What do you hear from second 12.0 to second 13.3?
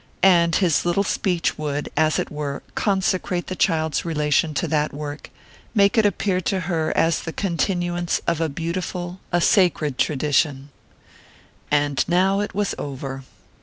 now it was over.